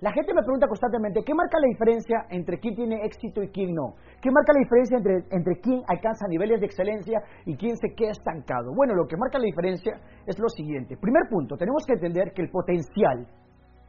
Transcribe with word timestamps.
La 0.00 0.12
gente 0.12 0.32
me 0.32 0.42
pregunta 0.42 0.68
constantemente, 0.68 1.24
¿qué 1.24 1.34
marca 1.34 1.58
la 1.58 1.66
diferencia 1.66 2.26
entre 2.30 2.60
quién 2.60 2.76
tiene 2.76 3.04
éxito 3.04 3.42
y 3.42 3.48
quién 3.48 3.74
no? 3.74 3.94
¿Qué 4.22 4.30
marca 4.30 4.52
la 4.52 4.60
diferencia 4.60 4.96
entre, 4.96 5.26
entre 5.34 5.58
quién 5.60 5.82
alcanza 5.88 6.28
niveles 6.28 6.60
de 6.60 6.66
excelencia 6.66 7.20
y 7.44 7.56
quién 7.56 7.76
se 7.76 7.94
queda 7.96 8.12
estancado? 8.12 8.72
Bueno, 8.76 8.94
lo 8.94 9.08
que 9.08 9.16
marca 9.16 9.38
la 9.38 9.46
diferencia 9.46 9.98
es 10.24 10.38
lo 10.38 10.48
siguiente. 10.48 10.96
Primer 10.96 11.28
punto, 11.28 11.56
tenemos 11.56 11.84
que 11.84 11.94
entender 11.94 12.32
que 12.32 12.42
el 12.42 12.50
potencial 12.50 13.26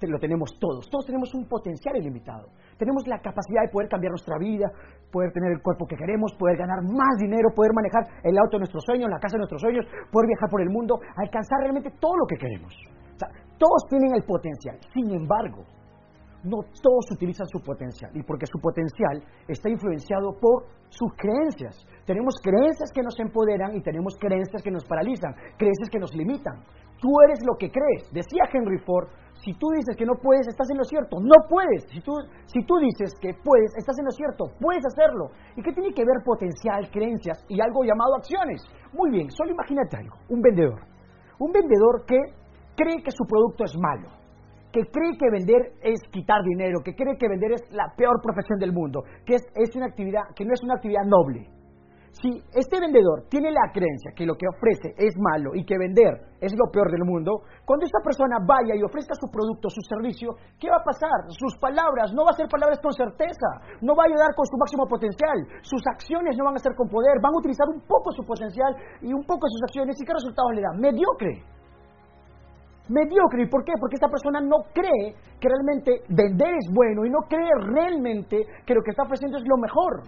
lo 0.08 0.18
tenemos 0.18 0.58
todos. 0.60 0.90
Todos 0.90 1.06
tenemos 1.06 1.34
un 1.36 1.46
potencial 1.48 1.98
ilimitado. 1.98 2.50
Tenemos 2.78 3.06
la 3.08 3.20
capacidad 3.20 3.64
de 3.64 3.70
poder 3.70 3.90
cambiar 3.90 4.12
nuestra 4.12 4.38
vida, 4.40 4.72
poder 5.12 5.32
tener 5.34 5.52
el 5.52 5.62
cuerpo 5.62 5.86
que 5.86 5.98
queremos, 5.98 6.34
poder 6.40 6.58
ganar 6.58 6.82
más 6.82 7.18
dinero, 7.20 7.50
poder 7.54 7.72
manejar 7.74 8.08
el 8.24 8.38
auto 8.38 8.58
de 8.58 8.60
nuestros 8.60 8.84
sueños, 8.86 9.10
la 9.10 9.20
casa 9.20 9.36
de 9.36 9.46
nuestros 9.46 9.62
sueños, 9.62 9.86
poder 10.12 10.28
viajar 10.28 10.50
por 10.50 10.62
el 10.62 10.70
mundo, 10.70 11.00
alcanzar 11.18 11.60
realmente 11.60 11.92
todo 12.00 12.16
lo 12.16 12.26
que 12.26 12.38
queremos. 12.38 12.74
Todos 13.58 13.84
tienen 13.90 14.16
el 14.16 14.24
potencial. 14.24 14.80
Sin 14.94 15.12
embargo, 15.12 15.66
no 16.44 16.58
todos 16.82 17.12
utilizan 17.12 17.48
su 17.48 17.60
potencial 17.60 18.12
y 18.16 18.24
porque 18.24 18.46
su 18.46 18.60
potencial 18.60 19.24
está 19.48 19.70
influenciado 19.70 20.34
por 20.40 20.66
sus 20.90 21.12
creencias. 21.18 21.86
Tenemos 22.06 22.36
creencias 22.42 22.92
que 22.94 23.04
nos 23.04 23.20
empoderan 23.20 23.76
y 23.76 23.82
tenemos 23.82 24.18
creencias 24.20 24.64
que 24.64 24.72
nos 24.72 24.86
paralizan, 24.86 25.34
creencias 25.58 25.90
que 25.92 26.00
nos 26.00 26.14
limitan. 26.16 26.64
Tú 27.00 27.10
eres 27.24 27.40
lo 27.46 27.56
que 27.58 27.72
crees. 27.72 28.12
Decía 28.12 28.44
Henry 28.52 28.80
Ford, 28.80 29.08
si 29.44 29.54
tú 29.54 29.68
dices 29.72 29.96
que 29.96 30.06
no 30.06 30.16
puedes, 30.22 30.48
estás 30.48 30.70
en 30.70 30.78
lo 30.78 30.84
cierto. 30.84 31.18
No 31.22 31.48
puedes. 31.48 31.88
Si 31.92 32.02
tú, 32.02 32.12
si 32.46 32.64
tú 32.66 32.76
dices 32.78 33.14
que 33.22 33.32
puedes, 33.34 33.72
estás 33.78 33.98
en 34.00 34.06
lo 34.06 34.12
cierto. 34.12 34.52
Puedes 34.60 34.84
hacerlo. 34.86 35.32
¿Y 35.56 35.62
qué 35.62 35.72
tiene 35.72 35.94
que 35.94 36.04
ver 36.04 36.24
potencial, 36.26 36.90
creencias 36.92 37.46
y 37.48 37.62
algo 37.62 37.84
llamado 37.84 38.16
acciones? 38.16 38.64
Muy 38.92 39.12
bien, 39.12 39.30
solo 39.32 39.52
imagínate 39.52 39.98
algo. 39.98 40.18
Un 40.28 40.42
vendedor. 40.42 40.82
Un 41.40 41.52
vendedor 41.54 42.04
que 42.06 42.20
cree 42.76 43.02
que 43.02 43.12
su 43.12 43.24
producto 43.26 43.64
es 43.64 43.74
malo 43.80 44.19
que 44.72 44.86
cree 44.92 45.18
que 45.18 45.30
vender 45.32 45.74
es 45.82 46.00
quitar 46.12 46.44
dinero, 46.44 46.80
que 46.84 46.96
cree 46.96 47.18
que 47.18 47.28
vender 47.28 47.54
es 47.54 47.64
la 47.72 47.94
peor 47.98 48.22
profesión 48.22 48.60
del 48.60 48.74
mundo, 48.74 49.04
que 49.26 49.36
es, 49.36 49.76
una 49.76 49.88
actividad, 49.88 50.30
que 50.36 50.46
no 50.46 50.54
es 50.54 50.64
una 50.64 50.76
actividad 50.76 51.06
noble. 51.06 51.50
Si 52.22 52.28
este 52.54 52.82
vendedor 52.82 53.30
tiene 53.30 53.52
la 53.52 53.72
creencia 53.72 54.12
que 54.18 54.26
lo 54.26 54.34
que 54.34 54.50
ofrece 54.50 54.98
es 54.98 55.14
malo 55.18 55.54
y 55.54 55.64
que 55.64 55.78
vender 55.78 56.42
es 56.42 56.52
lo 56.58 56.70
peor 56.72 56.92
del 56.92 57.06
mundo, 57.06 57.46
cuando 57.64 57.86
esta 57.86 58.02
persona 58.04 58.42
vaya 58.42 58.76
y 58.76 58.82
ofrezca 58.82 59.14
su 59.14 59.30
producto, 59.30 59.70
su 59.70 59.80
servicio, 59.86 60.34
¿qué 60.60 60.70
va 60.70 60.82
a 60.82 60.84
pasar? 60.84 61.30
Sus 61.30 61.56
palabras 61.62 62.12
no 62.12 62.26
van 62.26 62.34
a 62.34 62.38
ser 62.38 62.50
palabras 62.50 62.82
con 62.82 62.92
certeza, 62.94 63.62
no 63.82 63.96
va 63.96 64.04
a 64.04 64.10
ayudar 64.10 64.34
con 64.36 64.46
su 64.46 64.58
máximo 64.58 64.90
potencial, 64.90 65.38
sus 65.62 65.86
acciones 65.86 66.36
no 66.36 66.46
van 66.46 66.58
a 66.58 66.66
ser 66.66 66.74
con 66.76 66.90
poder, 66.90 67.22
van 67.22 67.34
a 67.34 67.40
utilizar 67.40 67.70
un 67.70 67.82
poco 67.86 68.12
su 68.12 68.26
potencial 68.26 68.74
y 69.02 69.14
un 69.14 69.24
poco 69.24 69.48
sus 69.48 69.62
acciones 69.64 69.96
y 70.02 70.04
qué 70.04 70.14
resultados 70.14 70.52
le 70.56 70.62
da? 70.62 70.74
Mediocre 70.76 71.59
mediocre. 72.90 73.44
¿Y 73.44 73.48
por 73.48 73.64
qué? 73.64 73.74
Porque 73.80 73.96
esta 73.96 74.10
persona 74.10 74.42
no 74.42 74.58
cree 74.74 75.16
que 75.40 75.48
realmente 75.48 76.04
vender 76.10 76.54
es 76.56 76.68
bueno 76.74 77.06
y 77.06 77.10
no 77.10 77.20
cree 77.30 77.50
realmente 77.72 78.46
que 78.66 78.74
lo 78.74 78.82
que 78.82 78.92
está 78.92 79.04
ofreciendo 79.04 79.38
es 79.38 79.48
lo 79.48 79.58
mejor. 79.58 80.04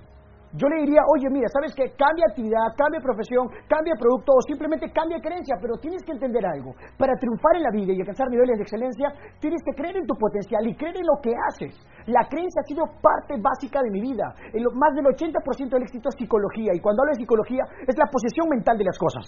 Yo 0.54 0.68
le 0.68 0.84
diría, 0.84 1.00
oye, 1.08 1.30
mira, 1.32 1.48
¿sabes 1.48 1.72
qué? 1.74 1.96
Cambia 1.96 2.28
actividad, 2.28 2.76
cambia 2.76 3.00
profesión, 3.00 3.48
cambia 3.72 3.96
producto 3.96 4.34
o 4.36 4.42
simplemente 4.42 4.92
cambia 4.92 5.16
creencia, 5.24 5.56
pero 5.62 5.80
tienes 5.80 6.04
que 6.04 6.12
entender 6.12 6.44
algo. 6.46 6.76
Para 6.98 7.16
triunfar 7.16 7.56
en 7.56 7.64
la 7.64 7.72
vida 7.72 7.94
y 7.94 8.02
alcanzar 8.02 8.28
niveles 8.28 8.58
de 8.58 8.64
excelencia, 8.64 9.16
tienes 9.40 9.64
que 9.64 9.72
creer 9.72 9.96
en 9.96 10.06
tu 10.06 10.14
potencial 10.20 10.68
y 10.68 10.76
creer 10.76 10.98
en 10.98 11.08
lo 11.08 11.22
que 11.24 11.32
haces. 11.32 11.72
La 12.08 12.28
creencia 12.28 12.60
ha 12.60 12.68
sido 12.68 12.84
parte 13.00 13.40
básica 13.40 13.80
de 13.82 13.92
mi 13.92 14.02
vida. 14.02 14.28
En 14.52 14.68
más 14.76 14.92
del 14.94 15.06
80% 15.06 15.72
del 15.72 15.84
éxito 15.84 16.10
es 16.10 16.16
psicología 16.20 16.76
y 16.76 16.82
cuando 16.82 17.04
hablo 17.04 17.16
de 17.16 17.24
psicología 17.24 17.64
es 17.88 17.96
la 17.98 18.12
posición 18.12 18.50
mental 18.50 18.78
de 18.78 18.84
las 18.84 19.00
cosas. 19.00 19.24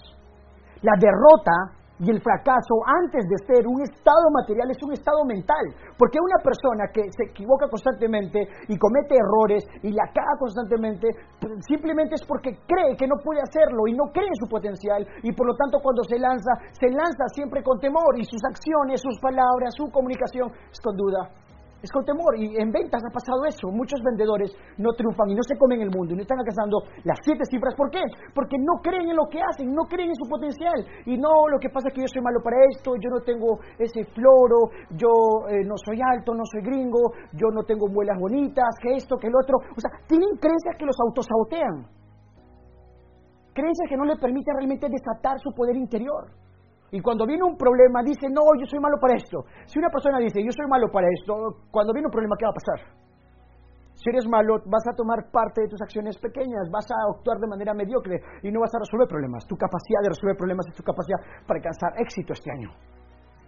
La 0.82 1.00
derrota 1.00 1.83
y 2.04 2.12
el 2.12 2.20
fracaso, 2.20 2.84
antes 2.84 3.24
de 3.32 3.38
ser 3.48 3.64
un 3.66 3.82
estado 3.82 4.28
material, 4.36 4.70
es 4.70 4.84
un 4.84 4.92
estado 4.92 5.24
mental. 5.24 5.72
Porque 5.98 6.20
una 6.20 6.44
persona 6.44 6.92
que 6.92 7.08
se 7.16 7.32
equivoca 7.32 7.70
constantemente 7.70 8.44
y 8.68 8.78
comete 8.78 9.16
errores 9.16 9.64
y 9.82 9.92
la 9.92 10.04
caga 10.12 10.36
constantemente, 10.38 11.08
pues, 11.40 11.64
simplemente 11.66 12.16
es 12.16 12.26
porque 12.28 12.60
cree 12.68 12.98
que 12.98 13.08
no 13.08 13.16
puede 13.24 13.40
hacerlo 13.40 13.88
y 13.88 13.94
no 13.94 14.12
cree 14.12 14.28
en 14.28 14.40
su 14.44 14.48
potencial. 14.52 15.08
Y 15.24 15.32
por 15.32 15.48
lo 15.48 15.56
tanto, 15.56 15.80
cuando 15.80 16.04
se 16.04 16.20
lanza, 16.20 16.52
se 16.76 16.90
lanza 16.92 17.24
siempre 17.34 17.64
con 17.64 17.80
temor 17.80 18.20
y 18.20 18.26
sus 18.26 18.44
acciones, 18.44 19.02
sus 19.02 19.20
palabras, 19.20 19.74
su 19.76 19.88
comunicación 19.88 20.52
es 20.72 20.80
con 20.84 20.98
duda 20.98 21.43
es 21.84 21.92
con 21.92 22.06
temor. 22.06 22.40
Y 22.40 22.56
en 22.56 22.72
ventas 22.72 23.04
ha 23.04 23.12
pasado 23.12 23.44
eso. 23.46 23.68
Muchos 23.68 24.02
vendedores 24.02 24.56
no 24.78 24.96
triunfan 24.96 25.30
y 25.30 25.36
no 25.36 25.44
se 25.44 25.58
comen 25.58 25.82
el 25.82 25.92
mundo 25.92 26.14
y 26.14 26.16
no 26.16 26.24
están 26.24 26.40
alcanzando 26.40 26.82
las 27.04 27.20
siete 27.22 27.44
cifras. 27.46 27.76
¿Por 27.76 27.92
qué? 27.92 28.02
Porque 28.34 28.56
no 28.58 28.80
creen 28.82 29.10
en 29.10 29.18
lo 29.18 29.28
que 29.28 29.44
hacen, 29.44 29.76
no 29.76 29.84
creen 29.84 30.10
en 30.10 30.16
su 30.16 30.26
potencial. 30.30 30.80
Y 31.06 31.18
no, 31.20 31.48
lo 31.52 31.60
que 31.60 31.70
pasa 31.70 31.90
es 31.90 31.94
que 31.94 32.02
yo 32.02 32.08
soy 32.08 32.24
malo 32.24 32.40
para 32.42 32.58
esto, 32.72 32.96
yo 32.96 33.10
no 33.12 33.20
tengo 33.22 33.60
ese 33.78 34.06
floro, 34.16 34.72
yo 34.96 35.12
eh, 35.52 35.68
no 35.68 35.76
soy 35.76 36.00
alto, 36.00 36.34
no 36.34 36.48
soy 36.48 36.64
gringo, 36.64 37.12
yo 37.36 37.52
no 37.52 37.64
tengo 37.64 37.88
muelas 37.88 38.18
bonitas, 38.18 38.80
que 38.82 38.96
esto, 38.96 39.18
que 39.18 39.28
el 39.28 39.36
otro. 39.36 39.58
O 39.76 39.80
sea, 39.80 39.92
tienen 40.08 40.30
creencias 40.40 40.76
que 40.80 40.86
los 40.86 40.96
autosabotean. 41.00 41.92
Creencias 43.54 43.90
que 43.90 43.98
no 43.98 44.06
les 44.06 44.20
permiten 44.20 44.56
realmente 44.56 44.88
desatar 44.90 45.38
su 45.40 45.52
poder 45.52 45.76
interior. 45.76 46.43
Y 46.94 47.02
cuando 47.02 47.26
viene 47.26 47.42
un 47.42 47.58
problema, 47.58 48.06
dice, 48.06 48.30
no, 48.30 48.46
yo 48.54 48.70
soy 48.70 48.78
malo 48.78 49.02
para 49.02 49.18
esto. 49.18 49.50
Si 49.66 49.80
una 49.80 49.90
persona 49.90 50.20
dice, 50.20 50.46
yo 50.46 50.52
soy 50.54 50.70
malo 50.70 50.92
para 50.94 51.10
esto, 51.10 51.66
cuando 51.72 51.92
viene 51.92 52.06
un 52.06 52.14
problema, 52.14 52.38
¿qué 52.38 52.46
va 52.46 52.54
a 52.54 52.62
pasar? 52.62 52.86
Si 53.98 54.14
eres 54.14 54.30
malo, 54.30 54.62
vas 54.70 54.86
a 54.86 54.94
tomar 54.94 55.26
parte 55.34 55.62
de 55.62 55.70
tus 55.70 55.82
acciones 55.82 56.22
pequeñas, 56.22 56.70
vas 56.70 56.86
a 56.94 57.18
actuar 57.18 57.40
de 57.40 57.48
manera 57.48 57.74
mediocre 57.74 58.22
y 58.44 58.52
no 58.52 58.62
vas 58.62 58.70
a 58.76 58.78
resolver 58.78 59.08
problemas. 59.08 59.42
Tu 59.50 59.58
capacidad 59.58 60.06
de 60.06 60.10
resolver 60.14 60.38
problemas 60.38 60.70
es 60.70 60.76
tu 60.78 60.84
capacidad 60.84 61.18
para 61.50 61.58
alcanzar 61.58 61.98
éxito 61.98 62.34
este 62.34 62.52
año. 62.52 62.70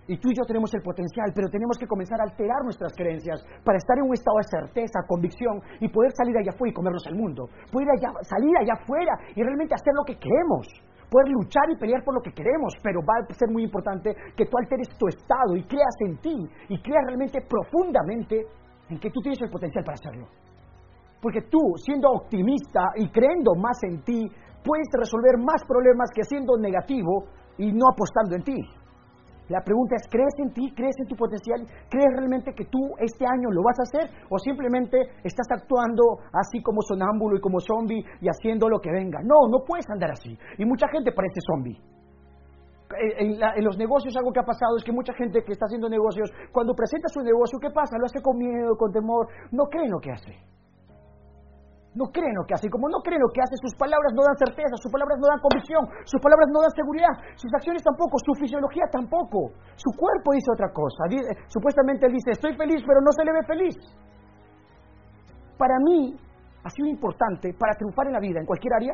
Y 0.07 0.17
tú 0.17 0.29
y 0.29 0.33
yo 0.33 0.41
tenemos 0.49 0.73
el 0.73 0.81
potencial, 0.81 1.29
pero 1.29 1.45
tenemos 1.47 1.77
que 1.77 1.85
comenzar 1.85 2.17
a 2.21 2.25
alterar 2.25 2.63
nuestras 2.63 2.97
creencias 2.97 3.45
para 3.63 3.77
estar 3.77 3.97
en 4.01 4.09
un 4.09 4.13
estado 4.13 4.37
de 4.41 4.49
certeza, 4.49 5.05
convicción 5.05 5.61
y 5.81 5.89
poder 5.89 6.13
salir 6.17 6.33
allá 6.33 6.49
afuera 6.49 6.71
y 6.71 6.73
comernos 6.73 7.05
el 7.05 7.15
mundo. 7.15 7.45
Poder 7.71 7.89
allá, 7.93 8.09
salir 8.25 8.57
allá 8.57 8.73
afuera 8.73 9.13
y 9.35 9.43
realmente 9.43 9.75
hacer 9.75 9.93
lo 9.93 10.03
que 10.03 10.17
queremos 10.17 10.65
poder 11.15 11.31
luchar 11.31 11.63
y 11.71 11.77
pelear 11.77 12.03
por 12.03 12.13
lo 12.13 12.19
que 12.19 12.33
queremos, 12.33 12.73
pero 12.83 12.99
va 12.99 13.23
a 13.23 13.33
ser 13.33 13.47
muy 13.49 13.63
importante 13.63 14.13
que 14.35 14.45
tú 14.45 14.57
alteres 14.59 14.89
tu 14.99 15.07
estado 15.07 15.55
y 15.55 15.63
creas 15.63 15.95
en 16.01 16.17
ti 16.17 16.35
y 16.67 16.81
creas 16.81 17.05
realmente 17.07 17.39
profundamente 17.39 18.43
en 18.89 18.99
que 18.99 19.09
tú 19.09 19.21
tienes 19.21 19.41
el 19.41 19.49
potencial 19.49 19.85
para 19.85 19.95
hacerlo. 19.95 20.27
Porque 21.21 21.41
tú, 21.43 21.59
siendo 21.77 22.09
optimista 22.11 22.91
y 22.97 23.07
creyendo 23.07 23.55
más 23.55 23.81
en 23.83 24.03
ti, 24.03 24.27
puedes 24.61 24.87
resolver 24.91 25.37
más 25.39 25.63
problemas 25.65 26.09
que 26.13 26.23
siendo 26.23 26.57
negativo 26.57 27.23
y 27.57 27.71
no 27.71 27.87
apostando 27.87 28.35
en 28.35 28.43
ti. 28.43 28.59
La 29.49 29.61
pregunta 29.61 29.95
es, 29.95 30.07
¿crees 30.09 30.33
en 30.39 30.53
ti? 30.53 30.73
¿Crees 30.75 30.95
en 30.99 31.07
tu 31.07 31.15
potencial? 31.15 31.61
¿Crees 31.89 32.09
realmente 32.17 32.53
que 32.53 32.65
tú 32.65 32.79
este 32.99 33.25
año 33.25 33.51
lo 33.51 33.61
vas 33.61 33.77
a 33.79 33.83
hacer? 33.83 34.09
¿O 34.29 34.39
simplemente 34.39 34.97
estás 35.23 35.47
actuando 35.51 36.17
así 36.33 36.63
como 36.63 36.81
sonámbulo 36.81 37.37
y 37.37 37.41
como 37.41 37.59
zombie 37.59 38.03
y 38.21 38.27
haciendo 38.27 38.67
lo 38.67 38.79
que 38.79 38.91
venga? 38.91 39.19
No, 39.23 39.47
no 39.49 39.63
puedes 39.65 39.85
andar 39.89 40.11
así. 40.11 40.37
Y 40.57 40.65
mucha 40.65 40.87
gente 40.87 41.11
parece 41.11 41.41
zombie. 41.45 41.77
En, 43.19 43.41
en, 43.41 43.63
los 43.63 43.77
negocios 43.77 44.15
algo 44.15 44.31
que 44.31 44.39
ha 44.39 44.45
pasado 44.45 44.77
es 44.77 44.83
que 44.83 44.91
mucha 44.91 45.13
gente 45.13 45.43
que 45.43 45.51
está 45.51 45.65
haciendo 45.65 45.89
negocios, 45.89 46.31
cuando 46.51 46.73
presenta 46.73 47.07
su 47.09 47.21
negocio, 47.21 47.59
¿qué 47.59 47.69
pasa? 47.69 47.97
Lo 47.97 48.05
hace 48.05 48.21
con 48.21 48.37
miedo, 48.37 48.77
con 48.77 48.91
temor, 48.91 49.27
no 49.51 49.65
cree 49.65 49.85
en 49.85 49.91
lo 49.91 49.99
que 49.99 50.11
hace 50.11 50.55
no 51.95 52.11
creen 52.11 52.35
lo 52.35 52.43
que 52.43 52.53
hace. 52.53 52.67
Y 52.67 52.69
como 52.69 52.91
no 52.91 52.99
creen 52.99 53.23
lo 53.23 53.31
que 53.31 53.39
hace, 53.39 53.55
sus 53.55 53.73
palabras 53.79 54.11
no 54.11 54.21
dan 54.21 54.35
certeza, 54.35 54.75
sus 54.83 54.91
palabras 54.91 55.17
no 55.17 55.27
dan 55.31 55.39
convicción, 55.39 55.83
sus 56.03 56.19
palabras 56.19 56.47
no 56.51 56.59
dan 56.59 56.71
seguridad, 56.75 57.13
sus 57.39 57.51
acciones 57.55 57.81
tampoco, 57.81 58.19
su 58.19 58.35
fisiología 58.35 58.83
tampoco. 58.91 59.55
Su 59.79 59.89
cuerpo 59.95 60.35
dice 60.35 60.51
otra 60.51 60.69
cosa. 60.75 61.07
supuestamente 61.47 62.05
él 62.05 62.13
dice, 62.13 62.35
estoy 62.35 62.53
feliz, 62.55 62.83
pero 62.85 62.99
no 62.99 63.11
se 63.15 63.23
le 63.23 63.31
ve 63.31 63.41
feliz. 63.47 63.75
Para 65.57 65.79
mí 65.79 66.19
ha 66.63 66.69
sido 66.69 66.87
importante, 66.87 67.55
para 67.55 67.73
triunfar 67.79 68.07
en 68.07 68.13
la 68.13 68.19
vida, 68.19 68.39
en 68.39 68.45
cualquier 68.45 68.73
área, 68.75 68.93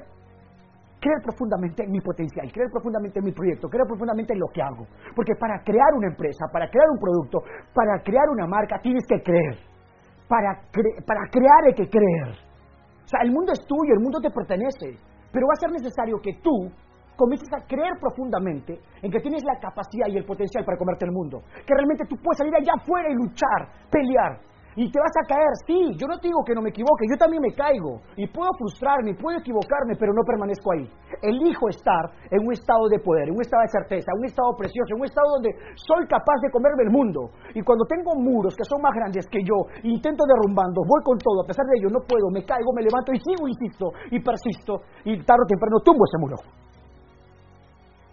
creer 1.02 1.18
profundamente 1.24 1.84
en 1.84 1.90
mi 1.90 2.00
potencial, 2.00 2.46
creer 2.54 2.70
profundamente 2.70 3.18
en 3.18 3.26
mi 3.26 3.32
proyecto, 3.32 3.68
creer 3.68 3.88
profundamente 3.88 4.34
en 4.34 4.40
lo 4.40 4.48
que 4.54 4.62
hago. 4.62 4.86
Porque 5.16 5.34
para 5.34 5.58
crear 5.66 5.90
una 5.98 6.08
empresa, 6.14 6.46
para 6.54 6.70
crear 6.70 6.86
un 6.94 7.00
producto, 7.00 7.42
para 7.74 7.98
crear 8.04 8.30
una 8.30 8.46
marca, 8.46 8.78
tienes 8.78 9.04
que 9.10 9.24
creer. 9.24 9.58
Para, 10.30 10.62
para 11.06 11.26
crear 11.32 11.66
hay 11.66 11.74
que 11.74 11.90
creer. 11.90 12.51
Sea, 13.12 13.20
el 13.24 13.32
mundo 13.32 13.52
es 13.52 13.60
tuyo, 13.68 13.92
el 13.92 14.00
mundo 14.00 14.22
te 14.22 14.32
pertenece, 14.32 14.96
pero 15.34 15.46
va 15.46 15.52
a 15.52 15.60
ser 15.60 15.72
necesario 15.72 16.16
que 16.24 16.40
tú 16.42 16.72
comiences 17.18 17.50
a 17.52 17.60
creer 17.68 17.92
profundamente 18.00 18.80
en 19.02 19.12
que 19.12 19.20
tienes 19.20 19.44
la 19.44 19.60
capacidad 19.60 20.08
y 20.08 20.16
el 20.16 20.24
potencial 20.24 20.64
para 20.64 20.78
comerte 20.78 21.04
el 21.04 21.12
mundo, 21.12 21.42
que 21.68 21.76
realmente 21.76 22.06
tú 22.08 22.16
puedes 22.24 22.38
salir 22.38 22.56
allá 22.56 22.72
afuera 22.80 23.10
y 23.12 23.16
luchar, 23.16 23.68
pelear, 23.92 24.40
y 24.76 24.90
te 24.90 25.00
vas 25.00 25.12
a 25.20 25.28
caer, 25.28 25.52
sí, 25.68 25.92
yo 26.00 26.08
no 26.08 26.18
te 26.20 26.28
digo 26.28 26.44
que 26.46 26.56
no 26.56 26.62
me 26.62 26.70
equivoque, 26.70 27.04
yo 27.10 27.18
también 27.18 27.42
me 27.42 27.54
caigo 27.54 28.02
y 28.16 28.28
puedo 28.28 28.50
frustrarme, 28.58 29.16
puedo 29.16 29.38
equivocarme, 29.38 29.96
pero 30.00 30.14
no 30.14 30.24
permanezco 30.24 30.72
ahí. 30.72 30.88
Elijo 31.22 31.68
estar 31.68 32.08
en 32.32 32.40
un 32.46 32.54
estado 32.54 32.88
de 32.88 33.00
poder, 33.00 33.28
en 33.28 33.36
un 33.36 33.42
estado 33.42 33.64
de 33.64 33.72
certeza, 33.76 34.12
en 34.16 34.20
un 34.20 34.26
estado 34.26 34.56
precioso, 34.56 34.96
en 34.96 35.00
un 35.00 35.06
estado 35.06 35.28
donde 35.36 35.52
soy 35.76 36.08
capaz 36.08 36.40
de 36.42 36.52
comerme 36.52 36.84
el 36.84 36.92
mundo. 36.92 37.32
Y 37.54 37.62
cuando 37.62 37.86
tengo 37.86 38.16
muros 38.16 38.56
que 38.56 38.64
son 38.64 38.82
más 38.82 38.94
grandes 38.96 39.28
que 39.28 39.44
yo, 39.44 39.68
intento 39.84 40.24
derrumbando, 40.24 40.82
voy 40.88 41.04
con 41.04 41.18
todo, 41.20 41.44
a 41.44 41.48
pesar 41.48 41.66
de 41.68 41.78
ello 41.78 41.90
no 41.92 42.00
puedo, 42.08 42.32
me 42.32 42.46
caigo, 42.46 42.72
me 42.74 42.84
levanto 42.84 43.12
y 43.12 43.20
sigo, 43.20 43.48
insisto, 43.48 43.92
y 44.12 44.20
persisto, 44.24 44.88
y 45.04 45.20
tarde 45.24 45.44
o 45.44 45.52
temprano 45.52 45.84
tumbo 45.84 46.06
ese 46.08 46.18
muro. 46.18 46.71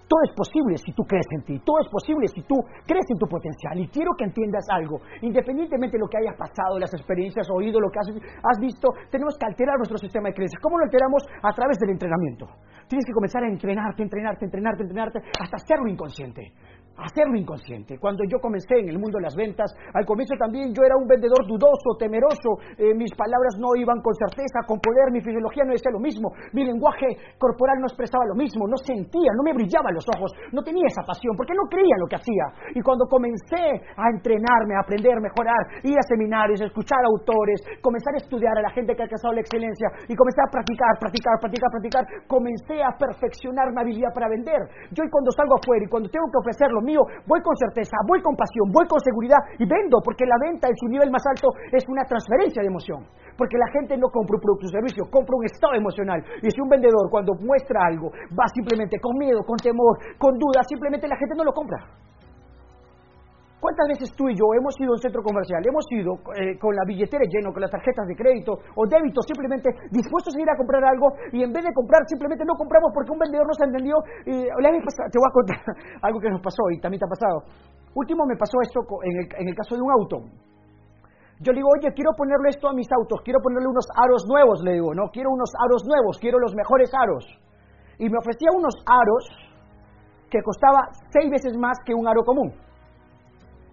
Todo 0.09 0.21
es 0.25 0.33
posible 0.33 0.79
si 0.79 0.91
tú 0.93 1.05
crees 1.05 1.27
en 1.37 1.43
ti, 1.45 1.61
todo 1.61 1.77
es 1.85 1.89
posible 1.93 2.27
si 2.29 2.41
tú 2.43 2.57
crees 2.87 3.05
en 3.13 3.19
tu 3.19 3.29
potencial. 3.29 3.79
Y 3.79 3.89
quiero 3.89 4.13
que 4.17 4.25
entiendas 4.25 4.65
algo, 4.71 5.01
independientemente 5.21 5.99
de 5.99 6.01
lo 6.01 6.09
que 6.09 6.17
hayas 6.17 6.35
pasado, 6.35 6.79
las 6.79 6.93
experiencias, 6.95 7.47
oído, 7.51 7.79
lo 7.79 7.91
que 7.91 8.01
has, 8.01 8.59
visto, 8.59 8.89
tenemos 9.11 9.37
que 9.37 9.45
alterar 9.45 9.77
nuestro 9.77 9.99
sistema 9.99 10.29
de 10.29 10.35
creencias. 10.35 10.63
¿Cómo 10.63 10.79
lo 10.79 10.85
alteramos? 10.85 11.23
A 11.43 11.53
través 11.53 11.79
del 11.79 11.91
entrenamiento. 11.91 12.49
Tienes 12.89 13.05
que 13.05 13.13
comenzar 13.13 13.45
a 13.45 13.49
entrenarte, 13.49 14.03
entrenarte, 14.03 14.45
entrenarte, 14.47 14.83
entrenarte, 14.83 15.19
hasta 15.39 15.57
hacerlo 15.57 15.89
inconsciente 15.89 16.53
hacerlo 16.99 17.39
inconsciente. 17.39 17.99
Cuando 17.99 18.25
yo 18.29 18.39
comencé 18.41 18.79
en 18.79 18.89
el 18.89 18.99
mundo 18.99 19.19
de 19.19 19.25
las 19.25 19.37
ventas, 19.37 19.71
al 19.95 20.05
comienzo 20.05 20.35
también 20.39 20.75
yo 20.75 20.83
era 20.83 20.97
un 20.97 21.07
vendedor 21.07 21.47
dudoso, 21.47 21.95
temeroso, 21.99 22.59
eh, 22.77 22.95
mis 22.95 23.15
palabras 23.15 23.55
no 23.59 23.75
iban 23.79 24.03
con 24.03 24.15
certeza, 24.15 24.67
con 24.67 24.79
poder, 24.83 25.11
mi 25.13 25.21
fisiología 25.21 25.65
no 25.65 25.73
decía 25.73 25.93
lo 25.93 26.01
mismo, 26.01 26.31
mi 26.53 26.65
lenguaje 26.65 27.07
corporal 27.39 27.79
no 27.79 27.87
expresaba 27.87 28.27
lo 28.27 28.35
mismo, 28.35 28.67
no 28.67 28.77
sentía, 28.77 29.31
no 29.37 29.43
me 29.43 29.55
brillaban 29.55 29.95
los 29.95 30.07
ojos, 30.11 30.33
no 30.53 30.63
tenía 30.63 30.87
esa 30.87 31.03
pasión, 31.07 31.37
porque 31.37 31.55
no 31.55 31.71
creía 31.71 31.95
en 31.95 32.03
lo 32.03 32.09
que 32.11 32.17
hacía. 32.17 32.47
Y 32.75 32.81
cuando 32.83 33.07
comencé 33.07 33.79
a 33.95 34.11
entrenarme, 34.11 34.75
a 34.75 34.83
aprender, 34.83 35.21
mejorar, 35.23 35.83
ir 35.85 35.95
a 35.95 36.03
seminarios, 36.03 36.61
escuchar 36.61 36.99
autores, 37.07 37.63
comenzar 37.81 38.15
a 38.15 38.19
estudiar 38.19 38.59
a 38.59 38.63
la 38.63 38.71
gente 38.71 38.95
que 38.95 39.03
ha 39.03 39.07
alcanzado 39.07 39.35
la 39.35 39.41
excelencia 39.41 39.89
y 40.09 40.15
comencé 40.15 40.41
a 40.43 40.51
practicar, 40.51 40.99
practicar, 40.99 41.35
practicar, 41.39 41.71
practicar, 41.71 42.05
comencé 42.27 42.83
a 42.83 42.91
perfeccionar 42.99 43.71
mi 43.71 43.81
habilidad 43.81 44.11
para 44.13 44.29
vender. 44.29 44.59
Yo 44.91 45.05
y 45.05 45.11
cuando 45.11 45.31
salgo 45.33 45.55
afuera 45.63 45.85
y 45.85 45.89
cuando 45.89 46.09
tengo 46.09 46.27
que 46.33 46.39
ofrecerlo, 46.43 46.81
mío, 46.89 47.05
voy 47.29 47.41
con 47.45 47.53
certeza, 47.61 48.01
voy 48.09 48.25
con 48.25 48.33
pasión, 48.33 48.73
voy 48.73 48.89
con 48.89 48.97
seguridad 49.05 49.37
y 49.61 49.69
vendo, 49.69 50.01
porque 50.01 50.25
la 50.25 50.41
venta 50.41 50.69
en 50.69 50.77
su 50.81 50.89
nivel 50.89 51.13
más 51.13 51.25
alto 51.29 51.53
es 51.73 51.85
una 51.89 52.09
transferencia 52.09 52.65
de 52.65 52.69
emoción. 52.73 53.05
Porque 53.37 53.61
la 53.61 53.69
gente 53.71 53.97
no 54.01 54.09
compra 54.09 54.35
un 54.35 54.43
producto 54.43 54.67
o 54.67 54.73
servicio, 54.73 55.05
compra 55.13 55.37
un 55.37 55.45
estado 55.45 55.75
emocional. 55.77 56.25
Y 56.43 56.51
si 56.51 56.59
un 56.61 56.69
vendedor 56.69 57.07
cuando 57.13 57.37
muestra 57.39 57.85
algo 57.85 58.11
va 58.33 58.49
simplemente 58.49 58.99
con 58.99 59.17
miedo, 59.17 59.45
con 59.45 59.57
temor, 59.61 60.01
con 60.19 60.35
duda, 60.41 60.65
simplemente 60.65 61.07
la 61.07 61.17
gente 61.17 61.37
no 61.37 61.45
lo 61.45 61.53
compra. 61.53 61.79
¿Cuántas 63.61 63.89
veces 63.89 64.15
tú 64.15 64.29
y 64.31 64.39
yo 64.39 64.55
hemos 64.55 64.71
ido 64.79 64.95
a 64.95 64.97
un 64.97 65.03
centro 65.03 65.23
comercial, 65.23 65.59
hemos 65.67 65.83
ido 65.91 66.15
eh, 66.39 66.55
con 66.63 66.77
la 66.77 66.87
billetera 66.87 67.27
llena, 67.27 67.51
con 67.51 67.61
las 67.61 67.71
tarjetas 67.71 68.07
de 68.07 68.15
crédito 68.15 68.55
o 68.55 68.87
débito, 68.87 69.19
simplemente 69.27 69.75
dispuestos 69.91 70.37
a 70.37 70.41
ir 70.41 70.49
a 70.49 70.57
comprar 70.57 70.85
algo 70.85 71.11
y 71.33 71.43
en 71.43 71.51
vez 71.51 71.67
de 71.67 71.75
comprar 71.75 72.07
simplemente 72.07 72.47
no 72.47 72.55
compramos 72.55 72.95
porque 72.95 73.11
un 73.11 73.19
vendedor 73.19 73.47
nos 73.51 73.59
entendió? 73.59 73.99
Y, 74.27 74.47
te 74.47 75.19
voy 75.19 75.27
a 75.27 75.35
contar 75.35 75.59
algo 76.03 76.21
que 76.21 76.31
nos 76.31 76.41
pasó 76.41 76.71
y 76.71 76.79
también 76.79 77.03
te 77.03 77.07
ha 77.07 77.11
pasado. 77.11 77.43
Último 77.95 78.27
me 78.27 78.37
pasó 78.37 78.63
esto 78.63 78.79
en 79.03 79.49
el 79.49 79.55
caso 79.57 79.75
de 79.75 79.83
un 79.83 79.91
auto. 79.91 80.23
Yo 81.41 81.53
le 81.53 81.59
digo, 81.59 81.69
oye, 81.71 81.95
quiero 81.95 82.11
ponerle 82.17 82.51
esto 82.51 82.69
a 82.69 82.73
mis 82.75 82.91
autos, 82.91 83.23
quiero 83.23 83.39
ponerle 83.41 83.69
unos 83.69 83.87
aros 83.95 84.27
nuevos, 84.27 84.61
le 84.65 84.73
digo, 84.75 84.93
no, 84.93 85.11
quiero 85.13 85.31
unos 85.31 85.51
aros 85.55 85.83
nuevos, 85.87 86.19
quiero 86.19 86.39
los 86.39 86.55
mejores 86.55 86.91
aros. 86.95 87.27
Y 87.99 88.11
me 88.11 88.19
ofrecía 88.19 88.51
unos 88.55 88.75
aros 88.87 89.23
que 90.31 90.43
costaba 90.43 90.91
seis 91.11 91.31
veces 91.31 91.57
más 91.57 91.79
que 91.85 91.95
un 91.95 92.09
aro 92.09 92.23
común. 92.25 92.53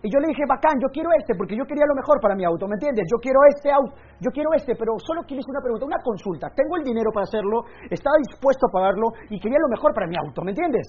Y 0.06 0.10
yo 0.14 0.22
le 0.22 0.30
dije, 0.30 0.46
bacán, 0.46 0.78
yo 0.78 0.86
quiero 0.94 1.10
este, 1.18 1.34
porque 1.34 1.58
yo 1.58 1.66
quería 1.66 1.90
lo 1.90 1.98
mejor 1.98 2.22
para 2.22 2.38
mi 2.38 2.46
auto, 2.46 2.70
¿me 2.70 2.78
entiendes? 2.78 3.10
Yo 3.10 3.18
quiero 3.18 3.42
este 3.50 3.74
auto, 3.74 3.98
yo 4.22 4.30
quiero 4.30 4.54
este, 4.54 4.78
pero 4.78 4.94
solo 5.02 5.26
quiero 5.26 5.42
una 5.50 5.66
pregunta, 5.66 5.86
una 5.90 6.02
consulta. 6.06 6.46
Tengo 6.54 6.78
el 6.78 6.84
dinero 6.86 7.10
para 7.10 7.26
hacerlo, 7.26 7.66
estaba 7.90 8.14
dispuesto 8.22 8.70
a 8.70 8.72
pagarlo 8.72 9.18
y 9.34 9.42
quería 9.42 9.58
lo 9.58 9.66
mejor 9.74 9.98
para 9.98 10.06
mi 10.06 10.14
auto, 10.14 10.46
¿me 10.46 10.54
entiendes? 10.54 10.86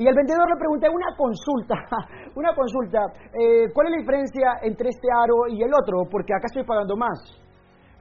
Y 0.00 0.08
al 0.08 0.16
vendedor 0.16 0.48
le 0.48 0.56
pregunté, 0.56 0.88
una 0.88 1.12
consulta, 1.20 1.76
una 2.40 2.56
consulta, 2.56 3.12
eh, 3.28 3.68
¿cuál 3.76 3.88
es 3.88 3.90
la 3.92 4.00
diferencia 4.00 4.46
entre 4.64 4.88
este 4.88 5.08
aro 5.12 5.44
y 5.52 5.60
el 5.60 5.72
otro? 5.76 6.08
Porque 6.08 6.32
acá 6.32 6.48
estoy 6.48 6.64
pagando 6.64 6.96
más. 6.96 7.20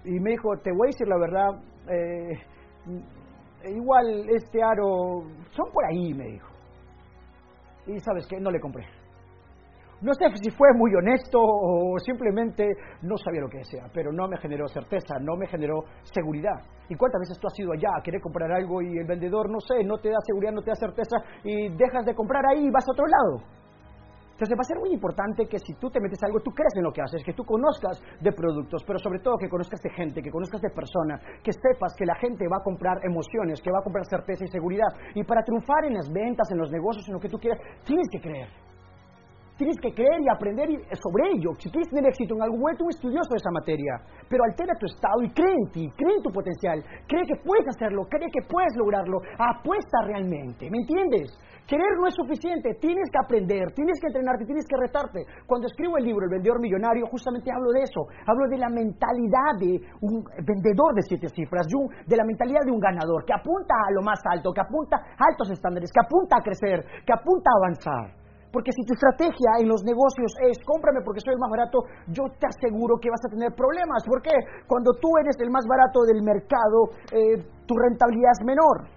Y 0.06 0.24
me 0.24 0.39
dijo, 0.39 0.56
te 0.63 0.71
voy 0.71 0.88
a 0.88 0.92
decir 0.95 1.07
la 1.12 1.19
verdad, 1.19 1.51
eh, 1.92 2.31
igual 3.75 4.24
este 4.31 4.63
aro, 4.63 5.27
son 5.51 5.68
por 5.75 5.83
ahí, 5.83 6.13
me 6.13 6.31
dijo. 6.31 6.48
Y 7.88 8.00
sabes 8.00 8.25
qué, 8.30 8.39
no 8.39 8.51
le 8.51 8.62
compré. 8.62 8.96
No 9.99 10.13
sé 10.13 10.25
si 10.44 10.51
fue 10.51 10.67
muy 10.75 10.94
honesto 10.94 11.39
o 11.41 11.97
simplemente 11.97 12.69
no 13.01 13.17
sabía 13.17 13.41
lo 13.41 13.49
que 13.49 13.57
decía, 13.57 13.89
pero 13.91 14.11
no 14.11 14.27
me 14.27 14.38
generó 14.38 14.67
certeza, 14.67 15.17
no 15.19 15.35
me 15.35 15.47
generó 15.47 15.85
seguridad. 16.03 16.61
¿Y 16.88 16.95
cuántas 16.95 17.21
veces 17.21 17.39
tú 17.39 17.47
has 17.47 17.59
ido 17.59 17.73
allá 17.73 17.89
a 17.97 18.03
querer 18.03 18.21
comprar 18.21 18.51
algo 18.51 18.79
y 18.83 18.95
el 18.95 19.07
vendedor, 19.07 19.49
no 19.49 19.59
sé, 19.59 19.83
no 19.83 19.97
te 19.97 20.09
da 20.09 20.17
seguridad, 20.23 20.51
no 20.51 20.61
te 20.61 20.69
da 20.69 20.75
certeza 20.75 21.17
y 21.44 21.69
dejas 21.75 22.05
de 22.05 22.13
comprar 22.13 22.45
ahí 22.45 22.67
y 22.67 22.69
vas 22.69 22.85
a 22.88 22.91
otro 22.91 23.05
lado? 23.07 23.57
Entonces 24.38 24.53
va 24.55 24.61
a 24.61 24.69
ser 24.69 24.77
muy 24.77 24.94
importante 24.94 25.47
que 25.47 25.57
si 25.57 25.73
tú 25.81 25.89
te 25.89 25.99
metes 25.99 26.21
algo, 26.21 26.41
tú 26.41 26.51
creas 26.51 26.77
en 26.77 26.83
lo 26.83 26.94
que 26.94 27.01
haces, 27.01 27.23
que 27.23 27.33
tú 27.33 27.44
conozcas 27.44 27.99
de 28.21 28.31
productos, 28.31 28.83
pero 28.85 28.99
sobre 28.99 29.17
todo 29.17 29.35
que 29.35 29.49
conozcas 29.49 29.81
de 29.81 29.89
gente, 29.89 30.21
que 30.21 30.29
conozcas 30.29 30.61
de 30.61 30.69
personas, 30.69 31.25
que 31.41 31.51
sepas 31.51 31.95
que 31.97 32.05
la 32.05 32.13
gente 32.21 32.45
va 32.45 32.57
a 32.61 32.63
comprar 32.63 33.03
emociones, 33.03 33.59
que 33.63 33.71
va 33.71 33.79
a 33.79 33.83
comprar 33.83 34.05
certeza 34.05 34.45
y 34.45 34.47
seguridad. 34.49 34.94
Y 35.15 35.23
para 35.23 35.41
triunfar 35.41 35.85
en 35.85 35.95
las 35.95 36.07
ventas, 36.13 36.51
en 36.51 36.59
los 36.59 36.69
negocios, 36.69 37.07
en 37.07 37.15
lo 37.15 37.19
que 37.19 37.29
tú 37.29 37.39
quieras, 37.39 37.59
tienes 37.83 38.05
que 38.11 38.21
creer. 38.21 38.47
Tienes 39.57 39.77
que 39.81 39.92
creer 39.92 40.21
y 40.21 40.30
aprender 40.30 40.69
sobre 41.01 41.33
ello. 41.33 41.50
Si 41.57 41.69
quieres 41.71 41.89
tener 41.89 42.06
éxito 42.06 42.36
en 42.36 42.44
algo, 42.44 42.57
vuelve 42.62 42.83
un 42.83 42.89
estudioso 42.89 43.30
de 43.33 43.42
esa 43.42 43.50
materia. 43.50 43.98
Pero 44.30 44.44
altera 44.45 44.77
tu 44.77 44.86
estado 44.86 45.18
y 45.24 45.30
cree 45.33 45.50
en 45.50 45.71
ti, 45.71 45.89
cree 45.98 46.15
en 46.15 46.21
tu 46.21 46.31
potencial, 46.31 46.83
cree 47.07 47.25
que 47.25 47.42
puedes 47.42 47.65
hacerlo, 47.74 48.06
cree 48.06 48.30
que 48.30 48.45
puedes 48.45 48.77
lograrlo. 48.77 49.18
Apuesta 49.39 50.06
realmente, 50.06 50.69
¿me 50.69 50.77
entiendes? 50.77 51.33
Querer 51.68 52.00
no 52.00 52.07
es 52.07 52.15
suficiente, 52.15 52.77
tienes 52.80 53.09
que 53.12 53.19
aprender, 53.19 53.74
tienes 53.74 54.00
que 54.00 54.07
entrenarte, 54.07 54.45
tienes 54.45 54.65
que 54.69 54.77
retarte. 54.77 55.25
Cuando 55.45 55.68
escribo 55.68 55.98
el 55.98 56.06
libro 56.06 56.24
El 56.24 56.31
vendedor 56.31 56.62
millonario, 56.62 57.07
justamente 57.07 57.51
hablo 57.51 57.71
de 57.74 57.81
eso. 57.81 58.07
Hablo 58.25 58.48
de 58.48 58.57
la 58.57 58.69
mentalidad 58.69 59.51
de 59.59 59.81
un 60.00 60.24
vendedor 60.45 60.95
de 60.95 61.01
siete 61.01 61.27
cifras, 61.27 61.68
de 62.06 62.15
la 62.15 62.24
mentalidad 62.24 62.62
de 62.63 62.71
un 62.71 62.80
ganador, 62.80 63.25
que 63.25 63.33
apunta 63.33 63.74
a 63.74 63.92
lo 63.92 64.01
más 64.01 64.21
alto, 64.31 64.54
que 64.54 64.62
apunta 64.62 64.95
a 64.95 65.24
altos 65.27 65.50
estándares, 65.50 65.92
que 65.92 66.00
apunta 66.00 66.38
a 66.38 66.42
crecer, 66.42 66.86
que 67.04 67.12
apunta 67.12 67.50
a 67.51 67.57
avanzar. 67.57 68.26
Porque 68.51 68.71
si 68.71 68.83
tu 68.85 68.94
estrategia 68.94 69.59
en 69.59 69.67
los 69.67 69.83
negocios 69.83 70.31
es 70.41 70.57
cómprame 70.63 71.01
porque 71.03 71.19
soy 71.19 71.33
el 71.33 71.39
más 71.39 71.51
barato, 71.51 71.83
yo 72.07 72.23
te 72.39 72.47
aseguro 72.47 72.97
que 72.99 73.09
vas 73.09 73.23
a 73.25 73.29
tener 73.29 73.53
problemas. 73.53 74.03
¿Por 74.07 74.21
qué? 74.21 74.33
Cuando 74.67 74.94
tú 74.94 75.09
eres 75.19 75.35
el 75.39 75.51
más 75.51 75.65
barato 75.67 76.03
del 76.07 76.23
mercado, 76.23 76.95
eh, 77.11 77.44
tu 77.67 77.75
rentabilidad 77.75 78.31
es 78.39 78.45
menor. 78.45 78.96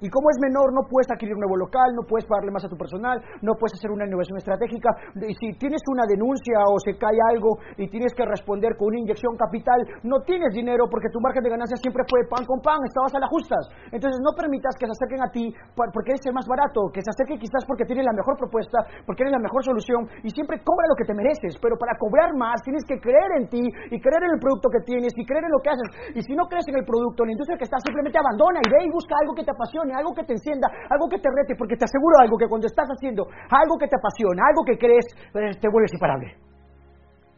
Y 0.00 0.10
como 0.12 0.28
es 0.28 0.36
menor, 0.44 0.76
no 0.76 0.84
puedes 0.84 1.08
adquirir 1.08 1.32
un 1.32 1.40
nuevo 1.40 1.56
local, 1.56 1.88
no 1.96 2.04
puedes 2.04 2.28
pagarle 2.28 2.52
más 2.52 2.64
a 2.64 2.68
tu 2.68 2.76
personal, 2.76 3.16
no 3.40 3.56
puedes 3.56 3.72
hacer 3.80 3.88
una 3.88 4.04
innovación 4.04 4.36
estratégica. 4.36 4.92
Y 5.24 5.32
si 5.40 5.56
tienes 5.56 5.80
una 5.88 6.04
denuncia 6.04 6.60
o 6.68 6.76
se 6.84 7.00
cae 7.00 7.16
algo 7.32 7.56
y 7.80 7.88
tienes 7.88 8.12
que 8.12 8.28
responder 8.28 8.76
con 8.76 8.92
una 8.92 9.00
inyección 9.00 9.36
capital, 9.40 9.80
no 10.04 10.20
tienes 10.20 10.52
dinero 10.52 10.84
porque 10.92 11.08
tu 11.08 11.20
margen 11.20 11.40
de 11.40 11.48
ganancia 11.48 11.80
siempre 11.80 12.04
fue 12.04 12.28
pan 12.28 12.44
con 12.44 12.60
pan, 12.60 12.76
estabas 12.84 13.14
a 13.16 13.20
las 13.24 13.30
justas. 13.32 13.64
Entonces 13.88 14.20
no 14.20 14.36
permitas 14.36 14.76
que 14.76 14.84
se 14.84 14.92
acerquen 14.92 15.24
a 15.24 15.32
ti 15.32 15.48
porque 15.72 16.12
eres 16.12 16.24
el 16.28 16.36
más 16.36 16.44
barato, 16.44 16.92
que 16.92 17.00
se 17.00 17.08
acerquen 17.08 17.40
quizás 17.40 17.64
porque 17.64 17.88
tienes 17.88 18.04
la 18.04 18.12
mejor 18.12 18.36
propuesta, 18.36 18.84
porque 19.08 19.24
eres 19.24 19.32
la 19.32 19.40
mejor 19.40 19.64
solución 19.64 20.12
y 20.20 20.28
siempre 20.28 20.60
cobra 20.60 20.92
lo 20.92 20.96
que 20.96 21.08
te 21.08 21.16
mereces. 21.16 21.56
Pero 21.56 21.80
para 21.80 21.96
cobrar 21.96 22.36
más 22.36 22.60
tienes 22.60 22.84
que 22.84 23.00
creer 23.00 23.40
en 23.40 23.48
ti 23.48 23.64
y 23.64 23.96
creer 23.96 24.28
en 24.28 24.36
el 24.36 24.40
producto 24.44 24.68
que 24.68 24.84
tienes 24.84 25.16
y 25.16 25.24
creer 25.24 25.48
en 25.48 25.52
lo 25.56 25.60
que 25.64 25.72
haces. 25.72 25.88
Y 26.12 26.20
si 26.20 26.36
no 26.36 26.44
crees 26.52 26.68
en 26.68 26.76
el 26.76 26.84
producto, 26.84 27.24
en 27.24 27.32
la 27.32 27.36
industria 27.40 27.56
que 27.56 27.64
estás, 27.64 27.80
simplemente 27.80 28.20
abandona 28.20 28.60
y 28.60 28.68
ve 28.68 28.84
y 28.84 28.92
busca 28.92 29.16
algo 29.24 29.32
que 29.32 29.44
te 29.44 29.56
apasione 29.56 29.85
algo 29.94 30.14
que 30.14 30.24
te 30.24 30.32
encienda, 30.32 30.68
algo 30.90 31.08
que 31.08 31.18
te 31.18 31.28
rete, 31.30 31.54
porque 31.56 31.76
te 31.76 31.84
aseguro 31.84 32.18
algo, 32.18 32.36
que 32.36 32.48
cuando 32.48 32.66
estás 32.66 32.88
haciendo 32.88 33.26
algo 33.50 33.78
que 33.78 33.88
te 33.88 33.96
apasiona, 33.96 34.42
algo 34.48 34.64
que 34.64 34.78
crees, 34.78 35.06
eh, 35.34 35.58
te 35.60 35.68
vuelves 35.68 35.92
imparable. 35.94 36.46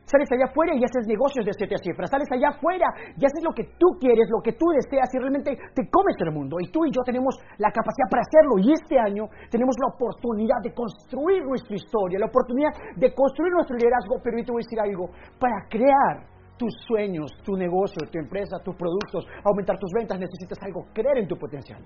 Sales 0.09 0.33
allá 0.33 0.49
afuera 0.49 0.73
y 0.73 0.83
haces 0.83 1.05
negocios 1.07 1.45
de 1.45 1.53
siete 1.53 1.77
cifras. 1.85 2.09
Sales 2.09 2.33
allá 2.33 2.49
afuera 2.49 2.89
y 3.13 3.21
haces 3.21 3.45
lo 3.45 3.53
que 3.53 3.77
tú 3.77 4.01
quieres, 4.01 4.25
lo 4.33 4.41
que 4.41 4.57
tú 4.57 4.65
deseas 4.73 5.05
y 5.13 5.19
realmente 5.19 5.53
te 5.75 5.85
comes 5.91 6.17
el 6.25 6.33
mundo. 6.33 6.57
Y 6.61 6.73
tú 6.73 6.87
y 6.87 6.91
yo 6.91 7.03
tenemos 7.05 7.37
la 7.59 7.69
capacidad 7.69 8.09
para 8.09 8.25
hacerlo. 8.25 8.57
Y 8.57 8.73
este 8.73 8.99
año 8.99 9.29
tenemos 9.51 9.77
la 9.77 9.93
oportunidad 9.93 10.65
de 10.65 10.73
construir 10.73 11.45
nuestra 11.45 11.77
historia, 11.77 12.19
la 12.19 12.33
oportunidad 12.33 12.73
de 12.97 13.13
construir 13.13 13.53
nuestro 13.53 13.77
liderazgo. 13.77 14.17
Pero 14.25 14.39
yo 14.39 14.45
te 14.49 14.53
voy 14.53 14.63
a 14.63 14.65
decir 14.65 14.81
algo, 14.81 15.13
para 15.39 15.69
crear 15.69 16.25
tus 16.57 16.73
sueños, 16.89 17.31
tu 17.45 17.53
negocio, 17.57 18.09
tu 18.11 18.19
empresa, 18.19 18.57
tus 18.65 18.75
productos, 18.77 19.29
aumentar 19.45 19.79
tus 19.79 19.93
ventas, 19.93 20.19
necesitas 20.19 20.59
algo, 20.63 20.87
creer 20.93 21.19
en 21.19 21.29
tu 21.29 21.37
potencial. 21.37 21.85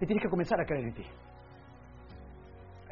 Y 0.00 0.06
tienes 0.06 0.22
que 0.22 0.30
comenzar 0.30 0.60
a 0.60 0.64
creer 0.64 0.86
en 0.86 0.94
ti. 0.94 1.04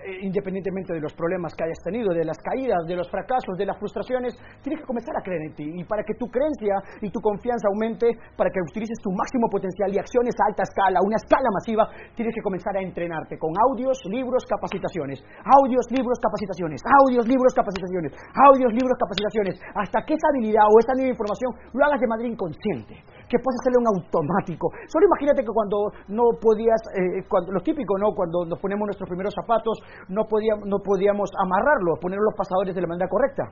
Eh, 0.08 0.24
independientemente 0.24 0.94
de 0.94 1.00
los 1.00 1.12
problemas 1.12 1.52
que 1.58 1.64
hayas 1.64 1.82
tenido, 1.82 2.14
de 2.14 2.24
las 2.24 2.38
caídas, 2.38 2.86
de 2.86 2.94
los 2.94 3.10
fracasos, 3.10 3.58
de 3.58 3.66
las 3.66 3.76
frustraciones, 3.76 4.38
tienes 4.62 4.80
que 4.80 4.86
comenzar 4.86 5.10
a 5.18 5.20
creer 5.20 5.42
en 5.50 5.54
ti. 5.58 5.66
Y 5.68 5.82
para 5.84 6.06
que 6.06 6.14
tu 6.14 6.30
creencia 6.30 6.80
y 7.02 7.10
tu 7.10 7.20
confianza 7.20 7.66
aumente, 7.66 8.06
para 8.38 8.48
que 8.48 8.62
utilices 8.62 8.96
tu 9.02 9.10
máximo 9.10 9.50
potencial 9.50 9.90
y 9.92 9.98
acciones 9.98 10.32
a 10.38 10.48
alta 10.48 10.62
escala, 10.62 11.02
una 11.02 11.18
escala 11.18 11.50
masiva, 11.50 11.90
tienes 12.14 12.32
que 12.32 12.40
comenzar 12.40 12.72
a 12.76 12.80
entrenarte 12.80 13.36
con 13.36 13.50
audios, 13.58 13.98
libros, 14.06 14.46
capacitaciones. 14.46 15.18
Audios, 15.44 15.84
libros, 15.90 16.16
capacitaciones. 16.22 16.80
Audios, 16.86 17.26
libros, 17.26 17.52
capacitaciones. 17.52 18.12
Audios, 18.32 18.72
libros, 18.72 18.96
capacitaciones. 18.96 19.60
Hasta 19.74 20.06
que 20.06 20.14
esa 20.14 20.28
habilidad 20.30 20.64
o 20.70 20.78
esa 20.78 20.94
nueva 20.94 21.10
información 21.10 21.50
lo 21.74 21.84
hagas 21.84 22.00
de 22.00 22.06
manera 22.06 22.28
inconsciente 22.30 23.02
que 23.28 23.38
puedes 23.38 23.60
hacerle 23.60 23.78
un 23.78 23.88
automático. 23.92 24.72
Solo 24.88 25.06
imagínate 25.06 25.44
que 25.44 25.52
cuando 25.52 25.92
no 26.08 26.32
podías, 26.40 26.80
eh, 26.96 27.22
cuando, 27.28 27.52
lo 27.52 27.60
típico, 27.60 27.98
¿no? 27.98 28.16
Cuando 28.16 28.44
nos 28.44 28.58
ponemos 28.58 28.86
nuestros 28.86 29.08
primeros 29.08 29.34
zapatos, 29.34 29.78
no 30.08 30.24
podíamos, 30.24 30.64
no 30.66 30.78
podíamos 30.80 31.30
amarrarlos, 31.36 32.00
poner 32.00 32.18
los 32.18 32.34
pasadores 32.34 32.74
de 32.74 32.80
la 32.80 32.88
manera 32.88 33.08
correcta. 33.08 33.44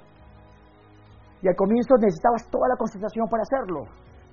Y 1.43 1.49
al 1.49 1.55
comienzo 1.55 1.95
necesitabas 2.01 2.49
toda 2.51 2.69
la 2.69 2.77
concentración 2.77 3.29
para 3.29 3.45
hacerlo. 3.45 3.85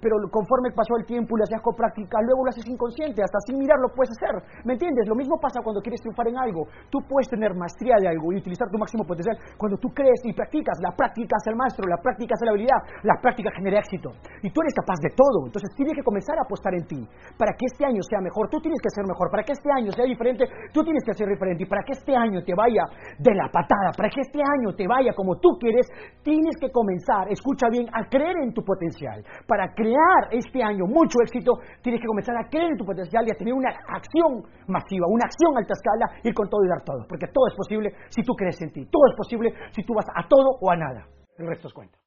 Pero 0.04 0.20
conforme 0.28 0.76
pasó 0.76 1.00
el 1.00 1.08
tiempo 1.08 1.32
y 1.34 1.40
lo 1.40 1.44
hacías 1.48 1.64
con 1.64 1.76
práctica, 1.80 2.20
luego 2.20 2.44
lo 2.44 2.50
haces 2.52 2.68
inconsciente, 2.68 3.24
hasta 3.24 3.40
sin 3.48 3.56
mirarlo 3.56 3.88
puedes 3.96 4.12
hacer. 4.12 4.36
¿Me 4.68 4.76
entiendes? 4.76 5.08
Lo 5.08 5.16
mismo 5.16 5.40
pasa 5.40 5.64
cuando 5.64 5.80
quieres 5.80 6.04
triunfar 6.04 6.28
en 6.28 6.36
algo. 6.36 6.68
Tú 6.92 7.00
puedes 7.08 7.32
tener 7.32 7.56
maestría 7.56 7.96
de 8.04 8.12
algo 8.12 8.36
y 8.36 8.44
utilizar 8.44 8.68
tu 8.68 8.78
máximo 8.78 9.08
potencial 9.08 9.40
cuando 9.56 9.80
tú 9.80 9.88
crees 9.96 10.20
y 10.28 10.34
practicas. 10.36 10.76
La 10.84 10.92
práctica 10.92 11.40
es 11.40 11.48
el 11.48 11.56
maestro, 11.56 11.88
la 11.88 12.04
práctica 12.04 12.36
es 12.36 12.42
la 12.44 12.52
habilidad, 12.52 12.80
la 13.04 13.16
práctica 13.24 13.50
genera 13.56 13.80
éxito. 13.80 14.12
Y 14.44 14.52
tú 14.52 14.60
eres 14.60 14.76
capaz 14.76 15.00
de 15.00 15.16
todo. 15.16 15.48
Entonces 15.48 15.72
tienes 15.76 15.96
que 15.96 16.04
comenzar 16.04 16.36
a 16.36 16.44
apostar 16.44 16.76
en 16.76 16.84
ti. 16.84 17.00
Para 17.40 17.56
que 17.56 17.64
este 17.64 17.86
año 17.88 18.04
sea 18.04 18.20
mejor, 18.20 18.52
tú 18.52 18.60
tienes 18.60 18.82
que 18.84 18.92
ser 18.92 19.08
mejor. 19.08 19.32
Para 19.32 19.44
que 19.48 19.54
este 19.54 19.72
año 19.72 19.92
sea 19.96 20.04
diferente, 20.04 20.44
tú 20.76 20.84
tienes 20.84 21.04
que 21.08 21.14
ser 21.14 21.32
diferente. 21.32 21.64
Y 21.64 21.68
para 21.72 21.84
que 21.88 21.94
este 21.94 22.12
año 22.12 22.44
te 22.44 22.54
vaya 22.54 22.84
de 23.18 23.34
la 23.34 23.48
patada, 23.48 23.96
para 23.96 24.10
que 24.10 24.20
este 24.20 24.44
año 24.44 24.76
te 24.76 24.84
vaya 24.84 25.14
como 25.16 25.40
tú 25.40 25.56
quieres, 25.60 25.88
tienes 26.24 26.60
que 26.60 26.72
comenzar, 26.72 27.32
escucha 27.32 27.70
bien, 27.70 27.88
a 27.94 28.04
creer 28.10 28.36
en 28.44 28.54
tu 28.54 28.64
potencial. 28.64 29.24
Para 29.48 29.74
crear 29.94 30.34
este 30.34 30.64
año 30.64 30.86
mucho 30.86 31.18
éxito, 31.22 31.54
tienes 31.82 32.02
que 32.02 32.08
comenzar 32.08 32.36
a 32.38 32.50
creer 32.50 32.72
en 32.72 32.78
tu 32.78 32.86
potencial 32.86 33.26
y 33.28 33.32
a 33.32 33.36
tener 33.36 33.54
una 33.54 33.70
acción 33.70 34.44
masiva, 34.68 35.06
una 35.08 35.26
acción 35.26 35.56
alta 35.58 35.74
escala, 35.74 36.20
ir 36.24 36.34
con 36.34 36.50
todo 36.50 36.64
y 36.66 36.70
dar 36.70 36.84
todo. 36.84 37.06
Porque 37.08 37.28
todo 37.28 37.48
es 37.48 37.56
posible 37.56 37.94
si 38.10 38.24
tú 38.24 38.34
crees 38.34 38.60
en 38.62 38.72
ti. 38.72 38.86
Todo 38.90 39.04
es 39.10 39.16
posible 39.16 39.54
si 39.72 39.84
tú 39.84 39.94
vas 39.94 40.06
a 40.16 40.28
todo 40.28 40.58
o 40.62 40.72
a 40.72 40.76
nada. 40.76 41.06
El 41.38 41.48
resto 41.48 41.68
es 41.68 41.74
cuenta. 41.74 42.03